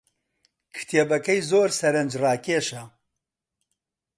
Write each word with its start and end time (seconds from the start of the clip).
کتێبەکەی 0.75 1.39
زۆر 1.49 1.69
سەرنجڕاکێشە. 1.79 2.83